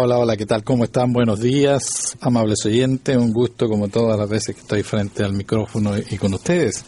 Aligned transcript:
Hola, 0.00 0.16
hola, 0.16 0.36
¿qué 0.36 0.46
tal? 0.46 0.62
¿Cómo 0.62 0.84
están? 0.84 1.12
Buenos 1.12 1.40
días, 1.40 2.16
amables 2.20 2.64
oyentes. 2.64 3.16
Un 3.16 3.32
gusto, 3.32 3.68
como 3.68 3.88
todas 3.88 4.16
las 4.16 4.28
veces 4.28 4.54
que 4.54 4.60
estoy 4.60 4.84
frente 4.84 5.24
al 5.24 5.32
micrófono 5.32 5.90
y 5.98 6.16
con 6.18 6.32
ustedes. 6.34 6.84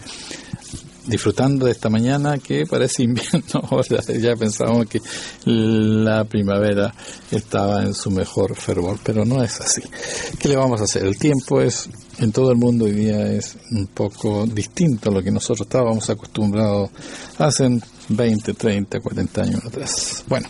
Disfrutando 1.08 1.66
de 1.66 1.72
esta 1.72 1.88
mañana 1.88 2.38
que 2.38 2.66
parece 2.66 3.02
invierno. 3.02 3.62
ya 4.16 4.36
pensábamos 4.36 4.86
que 4.86 5.00
la 5.44 6.22
primavera 6.22 6.94
estaba 7.32 7.82
en 7.82 7.94
su 7.94 8.12
mejor 8.12 8.54
fervor, 8.54 9.00
pero 9.02 9.24
no 9.24 9.42
es 9.42 9.60
así. 9.60 9.82
¿Qué 10.38 10.46
le 10.46 10.54
vamos 10.54 10.80
a 10.80 10.84
hacer? 10.84 11.04
El 11.04 11.18
tiempo 11.18 11.60
es, 11.60 11.90
en 12.20 12.30
todo 12.30 12.52
el 12.52 12.58
mundo 12.58 12.84
hoy 12.84 12.92
día 12.92 13.26
es 13.32 13.56
un 13.72 13.88
poco 13.88 14.46
distinto 14.46 15.10
a 15.10 15.12
lo 15.12 15.20
que 15.20 15.32
nosotros 15.32 15.66
estábamos 15.66 16.08
acostumbrados 16.08 16.90
hace 17.38 17.80
20, 18.10 18.54
30, 18.54 19.00
40 19.00 19.42
años 19.42 19.64
atrás. 19.64 20.24
Bueno, 20.26 20.48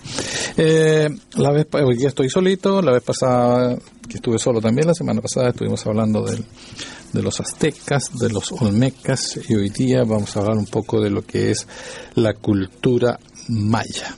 eh, 0.57 1.09
la 1.35 1.53
vez 1.53 1.67
hoy 1.73 1.97
día 1.97 2.09
estoy 2.09 2.31
solito, 2.31 2.81
la 2.81 2.93
vez 2.93 3.03
pasada 3.03 3.77
que 4.09 4.17
estuve 4.17 4.39
solo 4.39 4.61
también, 4.61 4.89
la 4.89 4.95
semana 4.95 5.21
pasada 5.21 5.51
estuvimos 5.51 5.87
hablando 5.87 6.25
de 6.25 7.23
los 7.23 7.39
aztecas, 7.39 8.11
de 8.19 8.31
los 8.31 8.51
olmecas 8.53 9.39
y 9.49 9.55
hoy 9.55 9.69
día 9.69 10.05
vamos 10.05 10.35
a 10.35 10.41
hablar 10.41 10.57
un 10.57 10.67
poco 10.67 11.01
de 11.01 11.11
lo 11.11 11.23
que 11.23 11.51
es 11.51 11.67
la 12.15 12.35
cultura 12.35 13.21
maya. 13.49 14.17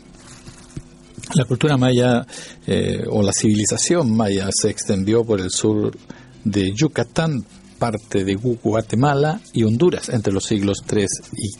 La 1.34 1.44
cultura 1.44 1.76
maya 1.76 2.26
eh, 2.66 3.04
o 3.08 3.22
la 3.22 3.32
civilización 3.32 4.14
maya 4.16 4.48
se 4.52 4.70
extendió 4.70 5.24
por 5.24 5.40
el 5.40 5.50
sur 5.50 5.96
de 6.44 6.72
Yucatán, 6.72 7.44
parte 7.78 8.24
de 8.24 8.34
Guatemala 8.36 9.40
y 9.52 9.64
Honduras 9.64 10.08
entre 10.10 10.32
los 10.32 10.44
siglos 10.44 10.78
3 10.86 11.10
y 11.36 11.50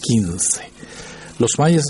15 0.00 0.76
los 1.38 1.58
mayas 1.58 1.84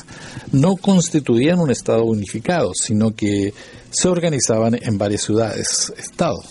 no 0.52 0.76
constituían 0.76 1.60
un 1.60 1.70
Estado 1.70 2.04
unificado, 2.04 2.72
sino 2.74 3.14
que 3.14 3.52
se 3.90 4.08
organizaban 4.08 4.78
en 4.80 4.98
varias 4.98 5.22
ciudades, 5.22 5.92
Estado, 5.96 6.42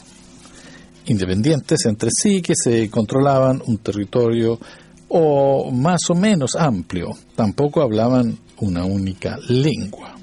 independientes 1.05 1.85
entre 1.85 2.09
sí, 2.11 2.41
que 2.41 2.55
se 2.55 2.89
controlaban 2.89 3.61
un 3.66 3.78
territorio 3.78 4.59
o 5.09 5.72
más 5.72 6.09
o 6.09 6.16
menos 6.16 6.55
amplio. 6.55 7.09
Tampoco 7.35 7.81
hablaban 7.81 8.38
una 8.59 8.85
única 8.85 9.38
lengua. 9.47 10.16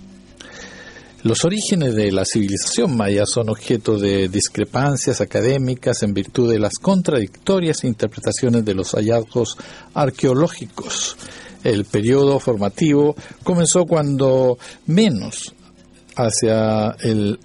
Los 1.22 1.44
orígenes 1.44 1.94
de 1.94 2.11
la 2.11 2.25
civilización 2.25 2.97
maya 2.97 3.27
son 3.27 3.49
objeto 3.49 3.97
de 3.97 4.28
discrepancias 4.28 5.21
académicas 5.21 6.03
en 6.03 6.15
virtud 6.15 6.50
de 6.50 6.59
las 6.59 6.72
contradictorias 6.81 7.84
interpretaciones 7.84 8.65
de 8.65 8.75
los 8.75 8.91
hallazgos 8.91 9.56
arqueológicos 9.94 11.16
el 11.65 11.84
periodo 11.84 12.39
formativo 12.41 13.15
comenzó 13.43 13.84
cuando 13.87 14.59
menos 14.87 15.55
hacia 16.17 16.97
el 17.00 17.39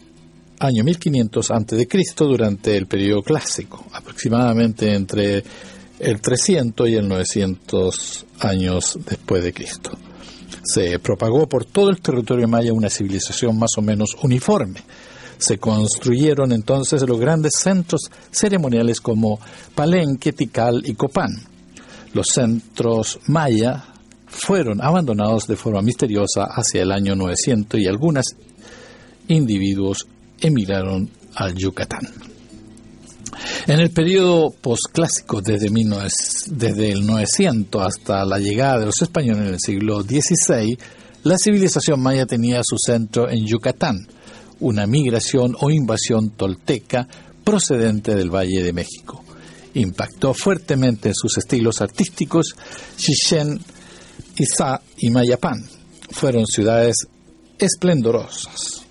año 0.59 0.83
1500 0.83 1.51
a.C. 1.51 1.87
durante 2.19 2.75
el 2.75 2.87
periodo 2.87 3.21
clásico, 3.21 3.85
aproximadamente 3.93 4.93
entre 4.93 5.43
el 5.99 6.21
300 6.21 6.89
y 6.89 6.95
el 6.95 7.07
900 7.07 8.25
años 8.39 8.99
después 9.05 9.43
de 9.43 9.53
Cristo. 9.53 9.91
Se 10.63 10.99
propagó 10.99 11.47
por 11.47 11.65
todo 11.65 11.89
el 11.89 12.01
territorio 12.01 12.47
maya 12.47 12.73
una 12.73 12.89
civilización 12.89 13.57
más 13.57 13.71
o 13.77 13.81
menos 13.81 14.15
uniforme. 14.21 14.81
Se 15.37 15.59
construyeron 15.59 16.51
entonces 16.51 17.03
los 17.07 17.19
grandes 17.19 17.53
centros 17.57 18.09
ceremoniales 18.31 18.99
como 18.99 19.39
Palenque, 19.75 20.33
Tikal 20.33 20.81
y 20.85 20.95
Copán. 20.95 21.31
Los 22.13 22.27
centros 22.29 23.19
maya 23.27 23.83
fueron 24.27 24.81
abandonados 24.81 25.47
de 25.47 25.55
forma 25.55 25.81
misteriosa 25.81 26.45
hacia 26.45 26.83
el 26.83 26.91
año 26.91 27.15
900 27.15 27.79
y 27.79 27.87
algunos 27.87 28.25
individuos 29.27 30.07
emigraron 30.39 31.09
al 31.35 31.55
Yucatán. 31.55 32.07
En 33.67 33.79
el 33.79 33.91
periodo 33.91 34.51
posclásico, 34.51 35.41
desde, 35.41 35.69
desde 36.47 36.91
el 36.91 37.05
900 37.05 37.81
hasta 37.81 38.25
la 38.25 38.39
llegada 38.39 38.79
de 38.79 38.85
los 38.87 39.01
españoles 39.01 39.41
en 39.41 39.53
el 39.53 39.59
siglo 39.59 40.01
XVI, 40.01 40.77
la 41.23 41.37
civilización 41.37 42.01
maya 42.01 42.25
tenía 42.25 42.61
su 42.63 42.77
centro 42.77 43.29
en 43.29 43.45
Yucatán, 43.45 44.07
una 44.59 44.87
migración 44.87 45.55
o 45.59 45.69
invasión 45.69 46.31
tolteca 46.31 47.07
procedente 47.43 48.15
del 48.15 48.33
Valle 48.33 48.63
de 48.63 48.73
México. 48.73 49.23
Impactó 49.73 50.33
fuertemente 50.33 51.09
en 51.09 51.15
sus 51.15 51.37
estilos 51.37 51.81
artísticos 51.81 52.55
Iza 54.37 54.81
y 54.97 55.09
Mayapán 55.09 55.63
fueron 56.11 56.45
ciudades 56.45 57.07
esplendorosas. 57.57 58.83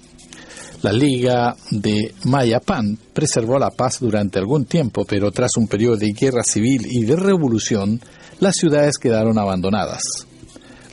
La 0.83 0.93
Liga 0.93 1.57
de 1.71 2.15
Mayapán 2.25 2.99
preservó 3.13 3.59
la 3.59 3.71
paz 3.71 3.99
durante 4.01 4.39
algún 4.39 4.67
tiempo, 4.67 5.05
pero 5.05 5.31
tras 5.31 5.57
un 5.57 5.69
periodo 5.69 5.97
de 5.97 6.13
guerra 6.13 6.43
civil 6.43 6.87
y 6.89 7.05
de 7.05 7.17
revolución, 7.17 8.01
las 8.41 8.55
ciudades 8.57 8.99
quedaron 8.99 9.39
abandonadas. 9.39 10.03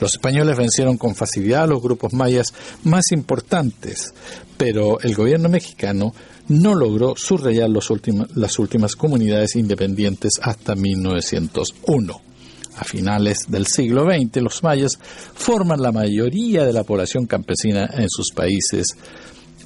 Los 0.00 0.12
españoles 0.12 0.56
vencieron 0.56 0.96
con 0.96 1.14
facilidad 1.14 1.64
a 1.64 1.66
los 1.68 1.82
grupos 1.82 2.12
mayas 2.12 2.52
más 2.82 3.12
importantes, 3.12 4.14
pero 4.56 5.00
el 5.00 5.14
gobierno 5.14 5.48
mexicano 5.48 6.12
no 6.48 6.74
logró 6.74 7.14
subrayar 7.16 7.70
las 7.70 8.58
últimas 8.58 8.96
comunidades 8.96 9.56
independientes 9.56 10.32
hasta 10.42 10.74
1901. 10.74 12.33
A 12.76 12.84
finales 12.84 13.46
del 13.48 13.66
siglo 13.66 14.04
XX, 14.04 14.42
los 14.42 14.62
mayas 14.62 14.98
forman 15.34 15.80
la 15.80 15.92
mayoría 15.92 16.64
de 16.64 16.72
la 16.72 16.82
población 16.84 17.26
campesina 17.26 17.88
en 17.94 18.08
sus 18.08 18.32
países 18.32 18.86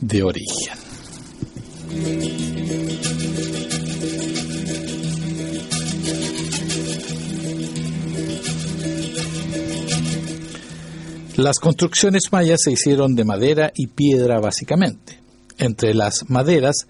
de 0.01 0.23
origen. 0.23 0.79
Las 11.39 11.61
construcciones 11.61 12.33
mayas 12.33 12.59
se 12.65 12.73
hicieron 12.73 13.15
de 13.15 13.25
madera 13.25 13.71
y 13.75 13.87
piedra 13.87 14.41
básicamente. 14.41 15.21
Entre 15.57 15.95
las 15.95 16.29
maderas 16.29 16.89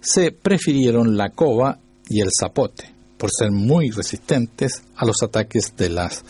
se 0.00 0.32
prefirieron 0.32 1.18
la 1.18 1.28
cova 1.28 1.78
y 2.08 2.22
el 2.22 2.30
zapote 2.38 2.91
por 3.22 3.30
ser 3.30 3.52
muy 3.52 3.92
resistentes 3.92 4.82
a 4.96 5.06
los 5.06 5.22
ataques 5.22 5.76
de 5.76 5.90
las 5.90 6.24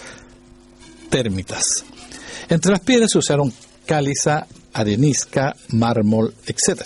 térmitas. 1.09 1.65
Entre 2.51 2.71
las 2.71 2.81
piedras 2.81 3.13
se 3.13 3.17
usaron 3.17 3.51
caliza, 3.87 4.47
arenisca, 4.75 5.57
mármol, 5.71 6.35
etc. 6.45 6.83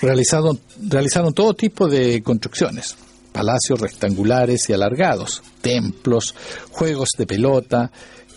Realizaron, 0.00 0.58
realizaron 0.88 1.32
todo 1.32 1.54
tipo 1.54 1.86
de 1.86 2.24
construcciones, 2.24 2.96
palacios 3.30 3.80
rectangulares 3.80 4.68
y 4.68 4.72
alargados, 4.72 5.44
templos, 5.60 6.34
juegos 6.72 7.10
de 7.16 7.26
pelota, 7.28 7.92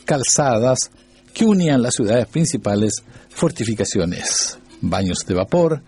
calzadas 0.06 0.91
que 1.33 1.45
unían 1.45 1.81
las 1.81 1.95
ciudades 1.95 2.27
principales, 2.27 3.01
fortificaciones, 3.29 4.59
baños 4.81 5.25
de 5.25 5.33
vapor. 5.33 5.81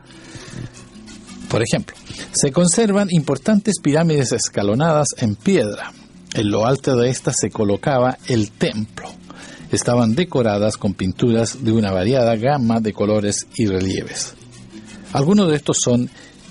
Por 1.50 1.63
ejemplo, 1.63 1.96
se 2.31 2.51
conservan 2.51 3.07
importantes 3.10 3.80
pirámides 3.81 4.31
escalonadas 4.31 5.07
en 5.18 5.36
piedra. 5.36 5.92
En 6.34 6.51
lo 6.51 6.68
alto 6.68 6.96
de 6.96 7.10
estas 7.10 7.38
se 7.40 7.50
colocaba 7.50 8.19
el 8.28 8.51
templo. 8.51 9.10
Estaban 9.72 10.13
decoradas 10.13 10.78
con 10.78 10.94
pinturas 10.94 11.63
de 11.63 11.72
una 11.72 11.92
variada 11.92 12.36
gama 12.36 12.80
de 12.80 12.94
colores 12.94 13.48
y 13.56 13.66
relieves. 13.66 14.36
Algunos 15.12 15.50
de 15.50 15.56
estos 15.56 15.78
son 15.84 16.10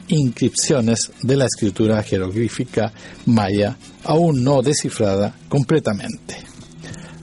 inscripciones 0.09 1.13
de 1.23 1.37
la 1.37 1.47
escritura 1.47 2.03
jeroglífica 2.03 2.93
maya 3.27 3.77
aún 4.05 4.43
no 4.43 4.63
descifrada 4.63 5.35
completamente. 5.49 6.37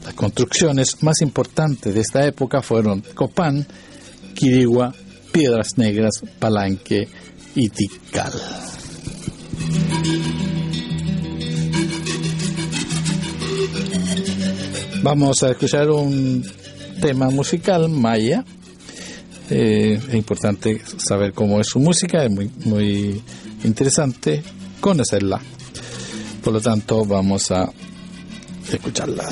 Las 0.06 0.14
construcciones 0.14 1.02
más 1.02 1.22
importantes 1.22 1.94
de 1.94 2.02
esta 2.02 2.26
época 2.26 2.62
fueron 2.62 3.04
Copán, 3.16 3.66
Quirigua, 4.34 4.94
Piedras 5.32 5.78
Negras, 5.78 6.22
Palanque 6.40 7.10
y. 7.56 7.72
Vamos 15.02 15.44
a 15.44 15.52
escuchar 15.52 15.90
un 15.90 16.44
tema 17.02 17.30
musical 17.30 17.90
maya. 17.90 18.44
Eh, 19.50 20.00
es 20.08 20.14
importante 20.16 20.82
saber 20.98 21.34
cómo 21.34 21.62
es 21.62 21.68
su 21.68 21.80
música, 21.80 22.24
es 22.24 22.32
muy, 22.32 22.50
muy 22.66 23.22
interesante 23.64 24.44
conocerla. 24.80 25.40
Por 26.44 26.54
lo 26.54 26.62
tanto, 26.62 27.06
vamos 27.06 27.52
a 27.52 27.72
escucharla. 28.72 29.24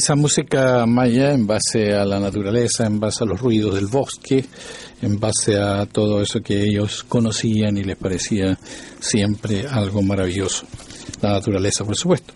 Esa 0.00 0.16
música 0.16 0.86
maya 0.86 1.34
en 1.34 1.46
base 1.46 1.92
a 1.92 2.06
la 2.06 2.18
naturaleza, 2.18 2.86
en 2.86 2.98
base 2.98 3.22
a 3.22 3.26
los 3.26 3.38
ruidos 3.38 3.74
del 3.74 3.86
bosque, 3.86 4.46
en 5.02 5.20
base 5.20 5.58
a 5.58 5.84
todo 5.84 6.22
eso 6.22 6.40
que 6.40 6.64
ellos 6.64 7.04
conocían 7.06 7.76
y 7.76 7.84
les 7.84 7.98
parecía 7.98 8.58
siempre 8.98 9.66
algo 9.68 10.00
maravilloso. 10.00 10.64
La 11.20 11.32
naturaleza, 11.32 11.84
por 11.84 11.96
supuesto. 11.96 12.32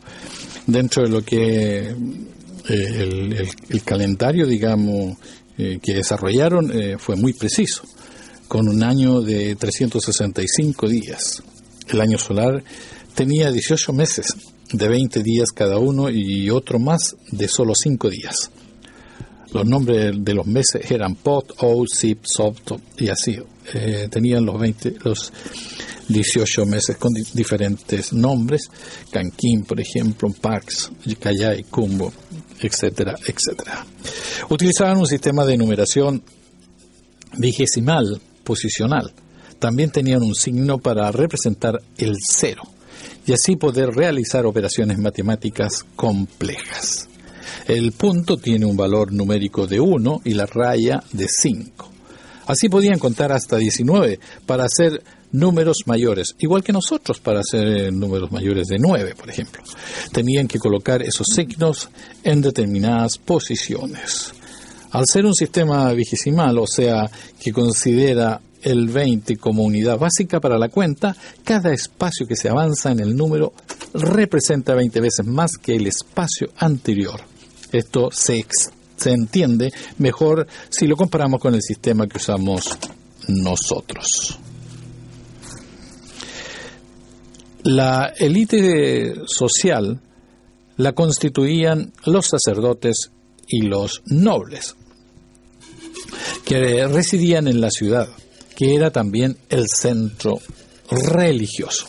Dentro 0.66 1.04
de 1.04 1.09
lo 1.09 1.23
que 1.23 1.88
eh, 1.88 3.47
el, 3.71 3.83
calendario, 3.83 4.47
digamos, 4.47 5.16
eh, 5.56 5.78
que 5.83 5.94
desarrollaron 5.94 6.71
eh, 6.71 6.97
fue 6.99 7.16
muy 7.16 7.33
preciso, 7.33 7.85
con 8.47 8.68
un 8.68 8.83
año 8.83 9.23
de 9.23 9.56
365 9.56 10.87
días. 10.87 11.42
El 11.88 12.02
año 12.02 12.18
solar 12.18 12.62
tenía 13.14 13.50
18 13.50 13.90
meses 13.94 14.53
de 14.73 14.88
20 14.88 15.23
días 15.23 15.50
cada 15.52 15.78
uno 15.78 16.11
y 16.11 16.50
otro 16.50 16.78
más 16.78 17.16
de 17.30 17.49
solo 17.49 17.75
5 17.75 18.11
días. 18.11 18.50
Los 19.52 19.66
nombres 19.66 20.12
de 20.18 20.35
los 20.35 20.47
meses 20.47 20.90
eran 20.90 21.14
Pot, 21.14 21.54
O, 21.61 21.85
Sip, 21.87 22.25
Soft 22.25 22.73
y 22.99 23.09
así. 23.09 23.38
Eh, 23.73 24.09
tenían 24.11 24.44
los 24.44 24.59
20, 24.59 24.97
los 25.04 25.33
18 26.09 26.66
meses 26.66 26.97
con 26.97 27.12
diferentes 27.14 28.12
nombres, 28.12 28.68
Canquín, 29.11 29.64
por 29.64 29.80
ejemplo, 29.80 30.28
Pax, 30.40 30.90
Callay, 31.21 31.62
Cumbo, 31.64 32.12
etcétera, 32.61 33.14
etcétera. 33.14 33.87
Utilizaban 34.50 34.99
un 34.99 35.06
sistema 35.06 35.44
de 35.44 35.56
numeración 35.56 36.23
vigesimal, 37.38 38.21
posicional. 38.42 39.12
También 39.59 39.90
tenían 39.90 40.23
un 40.23 40.35
signo 40.35 40.78
para 40.78 41.11
representar 41.12 41.80
el 41.97 42.16
cero 42.21 42.74
y 43.26 43.33
así 43.33 43.57
poder 43.57 43.90
realizar 43.90 44.47
operaciones 44.47 44.99
matemáticas 44.99 45.85
complejas. 45.97 47.09
El 47.66 47.93
punto 47.93 48.37
tiene 48.37 48.66
un 48.66 48.76
valor 48.76 49.12
numérico 49.12 49.66
de 49.66 49.81
1 49.81 50.23
y 50.25 50.35
la 50.35 50.47
raya 50.47 51.02
de 51.12 51.26
5. 51.28 51.90
Así 52.47 52.69
podían 52.69 52.99
contar 52.99 53.33
hasta 53.33 53.57
19 53.57 54.19
para 54.45 54.64
hacer 54.64 55.02
números 55.33 55.78
mayores, 55.87 56.37
igual 56.38 56.62
que 56.62 56.73
nosotros 56.73 57.19
para 57.21 57.40
hacer 57.40 57.93
números 57.93 58.31
mayores 58.31 58.69
de 58.69 58.78
9, 58.78 59.14
por 59.16 59.31
ejemplo. 59.31 59.62
Tenían 60.12 60.47
que 60.47 60.59
colocar 60.59 61.02
esos 61.02 61.26
signos 61.35 61.88
en 62.23 62.40
determinadas 62.40 63.19
posiciones. 63.19 64.33
Al 64.93 65.04
ser 65.11 65.26
un 65.26 65.35
sistema 65.35 65.93
vigesimal, 65.93 66.59
o 66.59 66.66
sea, 66.66 67.11
que 67.40 67.50
considera 67.50 68.40
el 68.64 68.88
20 68.88 69.37
como 69.37 69.62
unidad 69.62 69.99
básica 69.99 70.40
para 70.40 70.59
la 70.59 70.71
cuenta, 70.71 71.14
cada 71.44 71.73
espacio 71.73 72.26
que 72.26 72.35
se 72.35 72.49
avanza 72.49 72.90
en 72.90 73.00
el 73.00 73.14
número 73.14 73.52
representa 73.92 74.75
20 74.75 75.00
veces 75.00 75.26
más 75.26 75.52
que 75.59 75.76
el 75.76 75.87
espacio 75.87 76.49
anterior. 76.56 77.21
Esto 77.71 78.11
se, 78.11 78.44
se 78.97 79.11
entiende 79.11 79.71
mejor 79.99 80.47
si 80.71 80.87
lo 80.87 80.97
comparamos 80.97 81.40
con 81.40 81.54
el 81.54 81.62
sistema 81.62 82.06
que 82.06 82.16
usamos 82.16 82.64
nosotros. 83.28 84.38
La 87.64 88.12
élite 88.16 89.14
social 89.26 90.00
la 90.76 90.92
constituían 90.92 91.92
los 92.04 92.26
sacerdotes 92.26 93.11
y 93.47 93.62
los 93.62 94.02
nobles, 94.06 94.75
que 96.44 96.87
residían 96.87 97.47
en 97.49 97.61
la 97.61 97.71
ciudad 97.71 98.09
que 98.56 98.75
era 98.75 98.90
también 98.90 99.37
el 99.49 99.66
centro 99.68 100.40
religioso. 100.90 101.87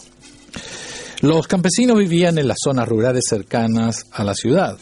Los 1.22 1.48
campesinos 1.48 1.98
vivían 1.98 2.38
en 2.38 2.48
las 2.48 2.58
zonas 2.64 2.88
rurales 2.88 3.24
cercanas 3.28 4.06
a 4.12 4.24
la 4.24 4.36
ciudad. 4.36 4.78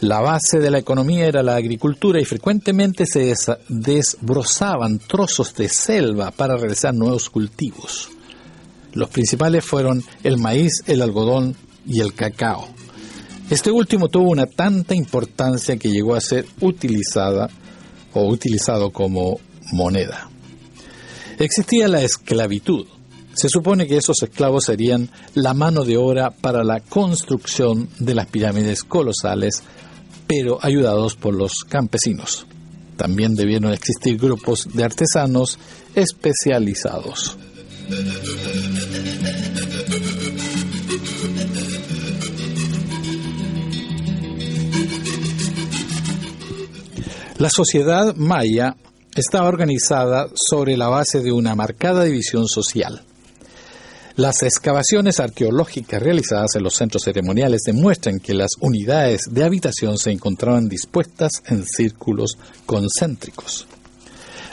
La 0.00 0.20
base 0.20 0.58
de 0.58 0.70
la 0.70 0.78
economía 0.78 1.26
era 1.26 1.42
la 1.42 1.56
agricultura 1.56 2.20
y 2.20 2.24
frecuentemente 2.24 3.06
se 3.06 3.32
desbrozaban 3.68 4.98
trozos 4.98 5.54
de 5.54 5.68
selva 5.68 6.30
para 6.30 6.56
realizar 6.56 6.92
nuevos 6.92 7.30
cultivos. 7.30 8.10
Los 8.92 9.08
principales 9.08 9.64
fueron 9.64 10.02
el 10.22 10.36
maíz, 10.36 10.82
el 10.86 11.00
algodón 11.00 11.56
y 11.86 12.00
el 12.00 12.14
cacao. 12.14 12.68
Este 13.48 13.70
último 13.70 14.08
tuvo 14.08 14.30
una 14.30 14.46
tanta 14.46 14.94
importancia 14.94 15.76
que 15.76 15.90
llegó 15.90 16.14
a 16.14 16.20
ser 16.20 16.46
utilizada 16.60 17.48
o 18.12 18.28
utilizado 18.28 18.90
como 18.90 19.38
moneda. 19.72 20.28
Existía 21.38 21.88
la 21.88 22.02
esclavitud. 22.02 22.86
Se 23.34 23.50
supone 23.50 23.86
que 23.86 23.98
esos 23.98 24.22
esclavos 24.22 24.64
serían 24.64 25.10
la 25.34 25.52
mano 25.52 25.84
de 25.84 25.98
obra 25.98 26.30
para 26.30 26.64
la 26.64 26.80
construcción 26.80 27.90
de 27.98 28.14
las 28.14 28.26
pirámides 28.28 28.82
colosales, 28.82 29.62
pero 30.26 30.58
ayudados 30.62 31.14
por 31.16 31.34
los 31.34 31.64
campesinos. 31.68 32.46
También 32.96 33.34
debieron 33.34 33.72
existir 33.72 34.16
grupos 34.16 34.66
de 34.72 34.84
artesanos 34.84 35.58
especializados. 35.94 37.36
La 47.38 47.50
sociedad 47.50 48.16
maya 48.16 48.76
estaba 49.16 49.48
organizada 49.48 50.28
sobre 50.34 50.76
la 50.76 50.88
base 50.88 51.20
de 51.20 51.32
una 51.32 51.54
marcada 51.54 52.04
división 52.04 52.46
social. 52.46 53.02
Las 54.14 54.42
excavaciones 54.42 55.20
arqueológicas 55.20 56.02
realizadas 56.02 56.54
en 56.54 56.62
los 56.62 56.74
centros 56.74 57.02
ceremoniales 57.02 57.62
demuestran 57.66 58.18
que 58.20 58.34
las 58.34 58.52
unidades 58.60 59.22
de 59.30 59.44
habitación 59.44 59.98
se 59.98 60.10
encontraban 60.10 60.68
dispuestas 60.68 61.42
en 61.46 61.64
círculos 61.64 62.38
concéntricos. 62.64 63.66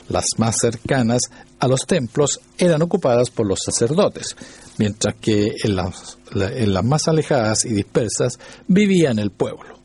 Las 0.10 0.26
más 0.38 0.58
cercanas 0.60 1.22
a 1.60 1.68
los 1.68 1.82
templos 1.86 2.42
eran 2.58 2.82
ocupadas 2.82 3.30
por 3.30 3.48
los 3.48 3.62
sacerdotes, 3.62 4.36
mientras 4.78 5.16
que 5.16 5.54
en 5.64 5.76
las, 5.78 6.18
más 6.84 7.08
alejadas 7.08 7.64
y 7.64 7.70
dispersas 7.70 8.38
vivía 8.68 9.12
el 9.12 9.32
pueblo. 9.32 9.80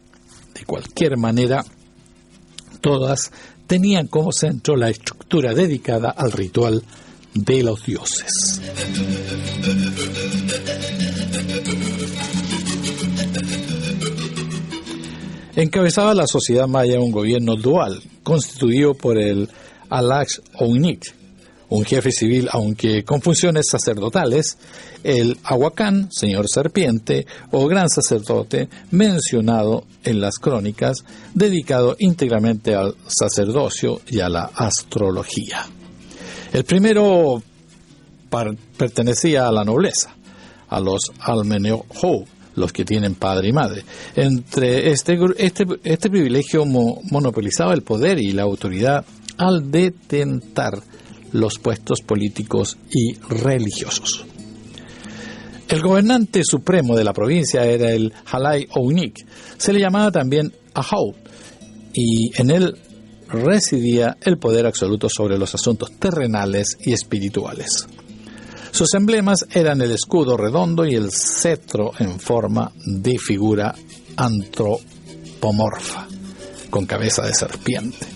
De 0.54 0.64
cualquier 0.64 1.16
manera, 1.16 1.64
todas 2.80 3.30
tenían 3.68 4.08
como 4.08 4.32
centro 4.32 4.76
la 4.76 4.88
estructura 4.88 5.54
dedicada 5.54 6.10
al 6.10 6.32
ritual 6.32 6.82
de 7.34 7.62
los 7.62 7.84
dioses. 7.84 8.60
Encabezaba 15.54 16.14
la 16.14 16.26
sociedad 16.26 16.66
maya 16.66 16.98
un 16.98 17.12
gobierno 17.12 17.56
dual, 17.56 18.00
constituido 18.22 18.94
por 18.94 19.18
el 19.18 19.48
Alax 19.90 20.40
Ounik, 20.54 21.17
un 21.70 21.84
jefe 21.84 22.10
civil, 22.10 22.48
aunque 22.50 23.04
con 23.04 23.20
funciones 23.20 23.66
sacerdotales, 23.70 24.56
el 25.04 25.38
Aguacán, 25.44 26.08
señor 26.10 26.46
serpiente, 26.48 27.26
o 27.50 27.66
gran 27.66 27.88
sacerdote, 27.88 28.68
mencionado 28.90 29.84
en 30.04 30.20
las 30.20 30.38
crónicas, 30.38 31.04
dedicado 31.34 31.96
íntegramente 31.98 32.74
al 32.74 32.94
sacerdocio 33.06 34.00
y 34.08 34.20
a 34.20 34.28
la 34.28 34.50
astrología. 34.54 35.66
El 36.52 36.64
primero 36.64 37.42
pertenecía 38.76 39.48
a 39.48 39.52
la 39.52 39.64
nobleza, 39.64 40.14
a 40.68 40.80
los 40.80 41.12
Almenehou, 41.20 42.24
los 42.54 42.72
que 42.72 42.84
tienen 42.84 43.14
padre 43.14 43.48
y 43.48 43.52
madre. 43.52 43.84
Entre 44.16 44.90
este, 44.90 45.18
este, 45.38 45.66
este 45.84 46.10
privilegio 46.10 46.64
monopolizaba 46.64 47.74
el 47.74 47.82
poder 47.82 48.18
y 48.18 48.32
la 48.32 48.42
autoridad 48.42 49.04
al 49.36 49.70
detentar 49.70 50.82
los 51.32 51.58
puestos 51.58 52.00
políticos 52.00 52.78
y 52.90 53.14
religiosos. 53.28 54.24
El 55.68 55.82
gobernante 55.82 56.42
supremo 56.44 56.96
de 56.96 57.04
la 57.04 57.12
provincia 57.12 57.64
era 57.64 57.92
el 57.92 58.12
Halai 58.24 58.66
Ounik. 58.74 59.26
Se 59.58 59.72
le 59.72 59.80
llamaba 59.80 60.10
también 60.10 60.52
Ahau 60.72 61.14
y 61.92 62.30
en 62.40 62.50
él 62.50 62.74
residía 63.28 64.16
el 64.22 64.38
poder 64.38 64.66
absoluto 64.66 65.08
sobre 65.10 65.38
los 65.38 65.54
asuntos 65.54 65.92
terrenales 65.98 66.78
y 66.80 66.92
espirituales. 66.92 67.86
Sus 68.70 68.94
emblemas 68.94 69.46
eran 69.50 69.82
el 69.82 69.90
escudo 69.90 70.36
redondo 70.36 70.86
y 70.86 70.94
el 70.94 71.10
cetro 71.10 71.92
en 71.98 72.18
forma 72.18 72.72
de 72.86 73.18
figura 73.18 73.74
antropomorfa, 74.16 76.06
con 76.70 76.86
cabeza 76.86 77.26
de 77.26 77.34
serpiente. 77.34 78.06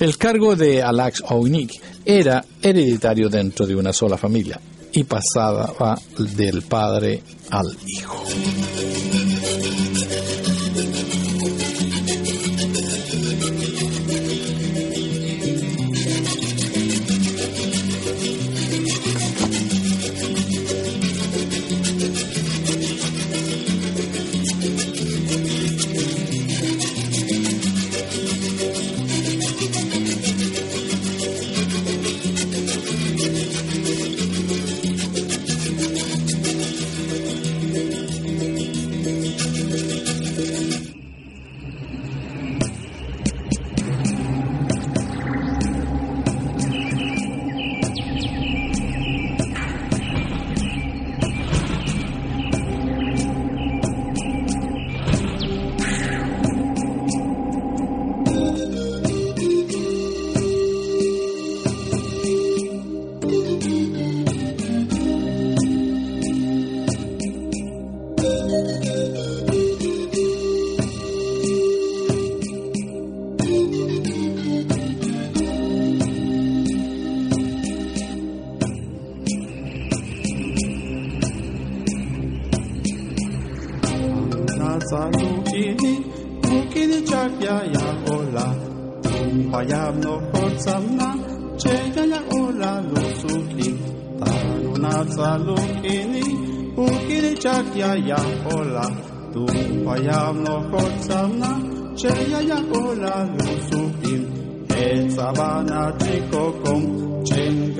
El 0.00 0.16
cargo 0.16 0.56
de 0.56 0.82
Alax 0.82 1.22
Ounik 1.28 1.72
era 2.04 2.44
hereditario 2.60 3.28
dentro 3.28 3.66
de 3.66 3.74
una 3.74 3.92
sola 3.92 4.16
familia 4.16 4.60
y 4.92 5.04
pasaba 5.04 5.98
del 6.18 6.62
padre 6.62 7.22
al 7.50 7.66
hijo. 7.86 8.24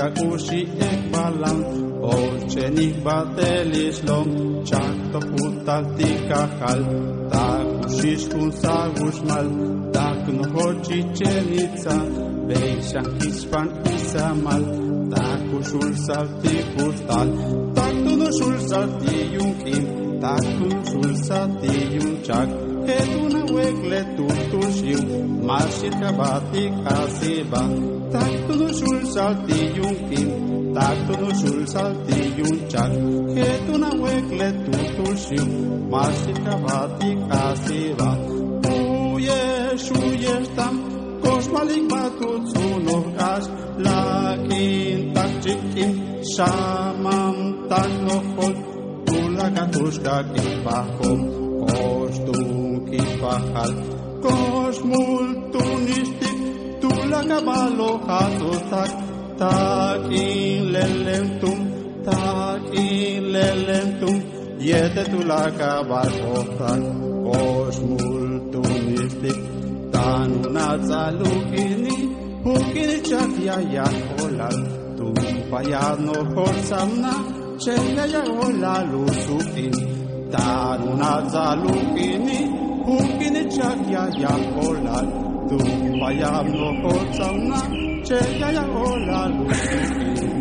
ikusiek 0.09 1.01
balang 1.13 1.63
Otsenik 2.05 2.97
bat 3.05 3.27
Tak 3.37 4.29
Txarto 4.69 5.21
puntaltik 5.31 6.31
ahal 6.43 6.81
Takus 7.33 7.99
izkuntza 8.13 8.77
guzmal 8.99 9.49
Takno 9.95 10.45
hotxitzen 10.55 11.49
itzan 11.65 12.09
Beixan 12.49 13.09
kizpan 13.19 13.69
izamal 13.95 14.65
Takus 15.15 15.71
ulzaltik 15.81 16.67
ustal 16.87 17.29
salti 17.77 18.29
zulzalti 18.39 19.19
tak 20.21 20.45
Takun 20.55 21.13
salti 21.27 21.75
juntxak 21.95 22.64
هاتونا 22.89 23.43
وجلة 23.53 24.03
تنتشم 24.17 25.05
مارش 25.47 25.81
كباتي 26.01 26.65
كاسيبا 26.85 27.63
تاكتو 28.13 28.73
شول 28.73 29.07
سالتي 29.07 29.61
يمكن 29.77 30.27
تاكتو 30.75 31.33
شول 31.41 31.69
سالتي 31.69 32.21
ينشاك 32.39 32.93
هاتونا 33.39 33.91
وجلة 33.95 34.51
تنتشم 34.51 35.49
مارش 35.91 36.25
كباتي 36.47 37.11
كاسيبا 37.31 38.35
Ujesz, 39.15 39.91
ujesz 39.91 40.49
tam, 40.57 40.75
koszmalik 41.23 41.85
ma 41.91 42.05
tu 42.19 42.29
cunów 42.51 43.07
kasz, 43.19 43.47
lakin 43.79 45.15
tak 45.15 45.31
czy 45.43 45.53
kim, 45.73 45.93
szamam 46.37 47.37
tak 47.69 47.91
no 48.07 48.17
chodź, 48.35 48.57
tu 49.07 49.17
laka 49.39 49.65
tuszka 49.73 50.17
kim 50.33 50.53
pachom, 50.65 51.19
kosztu 51.67 52.64
kipahal 52.89 53.73
Kosmul 54.25 55.53
tunistik 55.53 56.37
Tulakabalo 56.81 58.01
hatutak 58.09 58.89
Takin 59.37 60.73
lelentum 60.73 61.59
Takin 62.05 63.33
lelentum 63.33 64.17
Yete 64.61 65.05
tulakabakotak 65.13 66.81
Kosmul 67.25 68.49
tunistik 68.49 69.37
Tanunatsalukini 69.93 71.97
Hukini 72.45 73.01
chakya 73.05 73.61
ya 73.69 73.85
holal 74.17 74.57
Tumpayano 74.97 76.17
horsamna 76.33 77.13
Cheya 77.61 78.05
ya 78.09 78.25
holal 78.25 78.89
usukin 79.05 79.77
Tanunatsalukini 80.33 82.49
Hukini 82.49 82.64
Ukini 82.87 83.45
chakia 83.45 83.99
ya 84.23 84.29
hola, 84.55 85.03
tumbayano 85.49 86.73
hukinichaya 86.83 88.51
yahola 88.53 88.53
ya 88.53 88.63
hola, 88.63 89.29
lukuin 89.29 90.34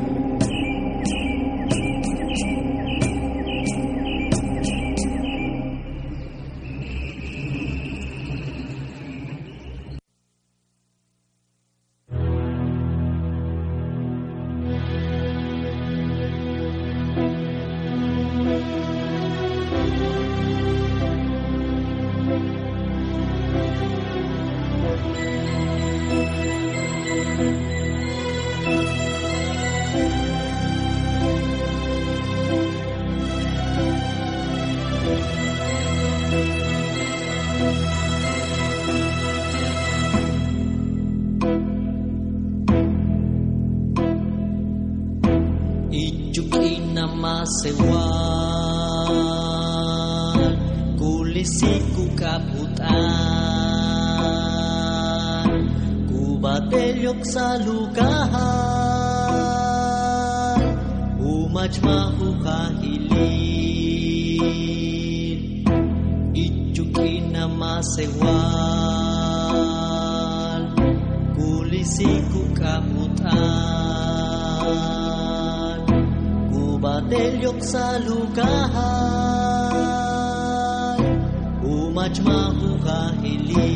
majmahu 82.04 82.70
kahili 82.86 83.73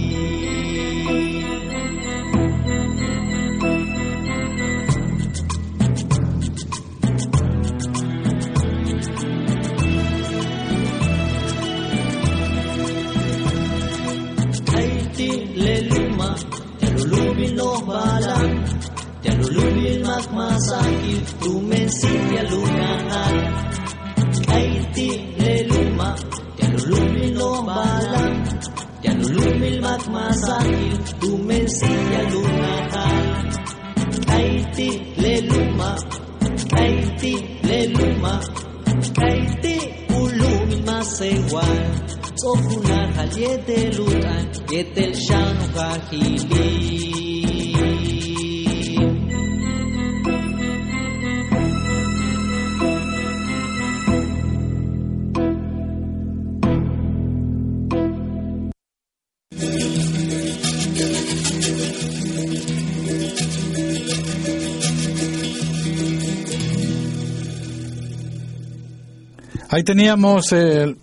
Ahí 69.78 69.84
teníamos 69.84 70.54
eh, 70.54 70.96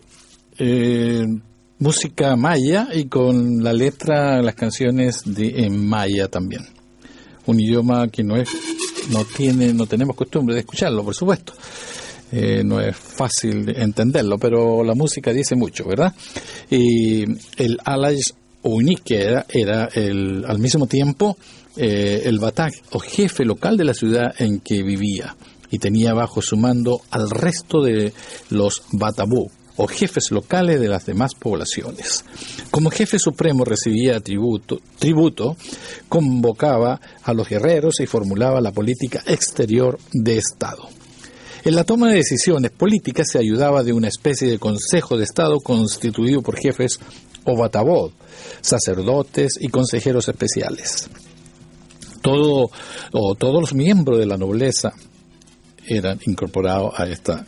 eh, 0.58 1.24
música 1.78 2.34
maya 2.34 2.88
y 2.92 3.04
con 3.04 3.62
la 3.62 3.72
letra, 3.72 4.42
las 4.42 4.56
canciones 4.56 5.22
de, 5.24 5.64
en 5.64 5.86
maya 5.86 6.26
también. 6.26 6.66
Un 7.46 7.60
idioma 7.60 8.08
que 8.08 8.24
no 8.24 8.34
es, 8.34 8.48
no 9.10 9.24
tiene, 9.26 9.72
no 9.72 9.86
tenemos 9.86 10.16
costumbre 10.16 10.56
de 10.56 10.62
escucharlo, 10.62 11.04
por 11.04 11.14
supuesto. 11.14 11.52
Eh, 12.32 12.64
no 12.64 12.80
es 12.80 12.96
fácil 12.96 13.72
entenderlo, 13.76 14.38
pero 14.38 14.82
la 14.82 14.96
música 14.96 15.32
dice 15.32 15.54
mucho, 15.54 15.86
¿verdad? 15.86 16.12
Y 16.68 17.22
el 17.56 17.78
Alay 17.84 18.18
Unique 18.62 19.22
era, 19.22 19.46
era 19.50 19.88
el, 19.94 20.44
al 20.48 20.58
mismo 20.58 20.88
tiempo 20.88 21.36
eh, 21.76 22.22
el 22.24 22.40
batag 22.40 22.72
o 22.90 22.98
jefe 22.98 23.44
local 23.44 23.76
de 23.76 23.84
la 23.84 23.94
ciudad 23.94 24.34
en 24.36 24.58
que 24.58 24.82
vivía 24.82 25.36
y 25.74 25.78
tenía 25.80 26.14
bajo 26.14 26.40
su 26.40 26.56
mando 26.56 27.00
al 27.10 27.28
resto 27.28 27.82
de 27.82 28.12
los 28.48 28.84
batabú 28.92 29.50
o 29.76 29.88
jefes 29.88 30.30
locales 30.30 30.80
de 30.80 30.86
las 30.86 31.04
demás 31.04 31.34
poblaciones. 31.34 32.24
Como 32.70 32.90
jefe 32.90 33.18
supremo 33.18 33.64
recibía 33.64 34.20
tributo, 34.20 34.78
tributo, 35.00 35.56
convocaba 36.08 37.00
a 37.24 37.34
los 37.34 37.48
guerreros 37.48 37.98
y 37.98 38.06
formulaba 38.06 38.60
la 38.60 38.70
política 38.70 39.24
exterior 39.26 39.98
de 40.12 40.36
Estado. 40.36 40.88
En 41.64 41.74
la 41.74 41.82
toma 41.82 42.08
de 42.08 42.18
decisiones 42.18 42.70
políticas 42.70 43.26
se 43.32 43.40
ayudaba 43.40 43.82
de 43.82 43.92
una 43.92 44.06
especie 44.06 44.48
de 44.48 44.60
Consejo 44.60 45.16
de 45.16 45.24
Estado 45.24 45.58
constituido 45.58 46.40
por 46.40 46.56
jefes 46.56 47.00
o 47.44 47.56
batabod, 47.56 48.12
sacerdotes 48.60 49.58
y 49.60 49.70
consejeros 49.70 50.28
especiales. 50.28 51.10
Todo, 52.22 52.70
o 53.10 53.34
todos 53.34 53.60
los 53.60 53.74
miembros 53.74 54.20
de 54.20 54.26
la 54.26 54.36
nobleza 54.36 54.94
eran 55.86 56.20
incorporados 56.26 56.92
a, 56.98 57.06
esta, 57.06 57.44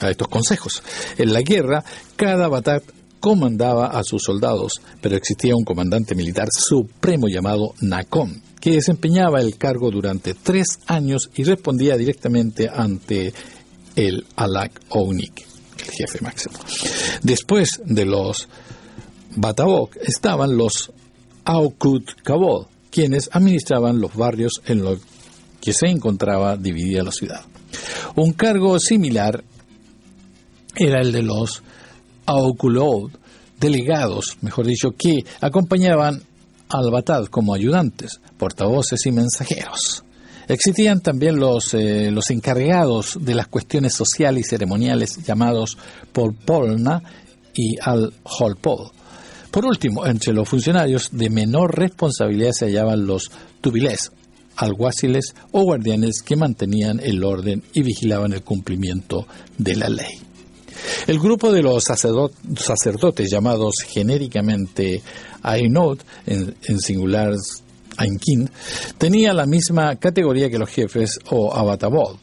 a 0.00 0.10
estos 0.10 0.28
consejos. 0.28 0.82
En 1.18 1.32
la 1.32 1.42
guerra, 1.42 1.84
cada 2.16 2.48
batad 2.48 2.82
comandaba 3.20 3.86
a 3.86 4.02
sus 4.02 4.22
soldados, 4.22 4.80
pero 5.00 5.16
existía 5.16 5.54
un 5.54 5.64
comandante 5.64 6.14
militar 6.14 6.48
supremo 6.50 7.28
llamado 7.28 7.74
Nacón, 7.80 8.42
que 8.60 8.72
desempeñaba 8.72 9.40
el 9.40 9.56
cargo 9.56 9.90
durante 9.90 10.34
tres 10.34 10.78
años 10.86 11.30
y 11.34 11.44
respondía 11.44 11.96
directamente 11.96 12.68
ante 12.72 13.32
el 13.96 14.26
Alak 14.36 14.80
Ounik, 14.90 15.46
el 15.78 15.90
jefe 15.92 16.20
máximo. 16.22 16.58
Después 17.22 17.80
de 17.84 18.06
los 18.06 18.48
Batabok 19.36 19.96
estaban 19.96 20.56
los 20.56 20.90
Aukut 21.44 22.22
Kabod, 22.22 22.66
quienes 22.90 23.30
administraban 23.32 24.00
los 24.00 24.14
barrios 24.14 24.62
en 24.66 24.82
los 24.82 24.98
que 25.60 25.72
se 25.72 25.86
encontraba 25.86 26.56
dividida 26.56 27.02
la 27.02 27.12
ciudad. 27.12 27.44
Un 28.16 28.32
cargo 28.32 28.78
similar 28.78 29.42
era 30.76 31.00
el 31.00 31.12
de 31.12 31.22
los 31.22 31.62
Aukulod, 32.26 33.10
delegados, 33.58 34.38
mejor 34.40 34.66
dicho, 34.66 34.92
que 34.96 35.24
acompañaban 35.40 36.22
al 36.68 36.90
Batad 36.90 37.26
como 37.26 37.54
ayudantes, 37.54 38.20
portavoces 38.38 39.04
y 39.06 39.12
mensajeros. 39.12 40.04
Existían 40.48 41.00
también 41.00 41.38
los, 41.38 41.74
eh, 41.74 42.10
los 42.10 42.30
encargados 42.30 43.18
de 43.20 43.34
las 43.34 43.46
cuestiones 43.48 43.94
sociales 43.94 44.46
y 44.46 44.48
ceremoniales 44.48 45.24
llamados 45.24 45.78
Polpolna 46.12 47.02
y 47.54 47.76
al-Holpol. 47.80 48.90
Por 49.50 49.64
último, 49.64 50.06
entre 50.06 50.32
los 50.32 50.48
funcionarios 50.48 51.10
de 51.12 51.30
menor 51.30 51.76
responsabilidad 51.76 52.52
se 52.52 52.66
hallaban 52.66 53.06
los 53.06 53.30
tubilés, 53.60 54.12
alguaciles 54.60 55.34
o 55.52 55.62
guardianes 55.62 56.22
que 56.22 56.36
mantenían 56.36 57.00
el 57.00 57.24
orden 57.24 57.62
y 57.72 57.82
vigilaban 57.82 58.32
el 58.32 58.42
cumplimiento 58.42 59.26
de 59.56 59.76
la 59.76 59.88
ley. 59.88 60.20
El 61.06 61.18
grupo 61.18 61.52
de 61.52 61.62
los 61.62 61.84
sacerdotes 61.84 63.30
llamados 63.30 63.74
genéricamente 63.86 65.02
Ainod, 65.42 66.00
en, 66.26 66.80
singular 66.80 67.34
Ainkin, 67.96 68.48
tenía 68.98 69.32
la 69.32 69.46
misma 69.46 69.96
categoría 69.96 70.48
que 70.48 70.58
los 70.58 70.70
jefes 70.70 71.18
o 71.30 71.54
abatabod. 71.54 72.16